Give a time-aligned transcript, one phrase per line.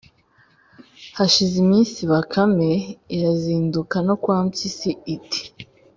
[1.17, 2.69] Hashize iminsi, Bakame
[3.15, 5.41] irazinduka no kwa Mpyisi iti